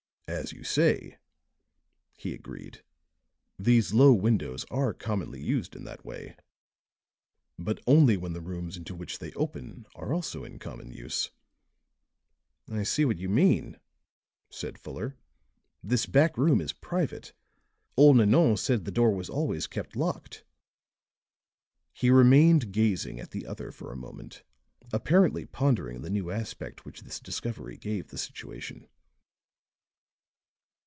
"As 0.27 0.53
you 0.53 0.63
say," 0.63 1.17
he 2.17 2.33
agreed, 2.33 2.83
"these 3.59 3.93
low 3.93 4.13
windows 4.13 4.63
are 4.71 4.93
commonly 4.93 5.41
used 5.43 5.75
in 5.75 5.83
that 5.83 6.05
way. 6.05 6.37
But 7.59 7.81
only 7.85 8.15
when 8.15 8.31
the 8.31 8.39
rooms 8.39 8.77
into 8.77 8.95
which 8.95 9.19
they 9.19 9.33
open 9.33 9.85
are 9.93 10.13
also 10.13 10.45
in 10.45 10.57
common 10.57 10.89
use." 10.93 11.31
"I 12.69 12.83
see 12.83 13.03
what 13.03 13.17
you 13.17 13.27
mean," 13.27 13.77
said 14.49 14.77
Fuller. 14.79 15.17
"This 15.83 16.05
back 16.05 16.37
room 16.37 16.61
is 16.61 16.71
private. 16.71 17.33
Old 17.97 18.15
Nanon 18.15 18.55
said 18.55 18.85
the 18.85 18.89
door 18.91 19.11
was 19.13 19.29
always 19.29 19.67
kept 19.67 19.97
locked." 19.97 20.45
He 21.91 22.09
remained 22.09 22.71
gazing 22.71 23.19
at 23.19 23.31
the 23.31 23.45
other 23.45 23.69
for 23.69 23.91
a 23.91 23.97
moment, 23.97 24.43
apparently 24.93 25.45
pondering 25.45 26.01
the 26.03 26.09
new 26.09 26.31
aspect 26.31 26.85
which 26.85 27.01
this 27.01 27.19
discovery 27.19 27.75
gave 27.75 28.07
the 28.07 28.17
situation. 28.17 28.87